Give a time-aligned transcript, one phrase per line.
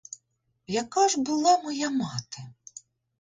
[0.67, 2.43] Яка ж була моя мати?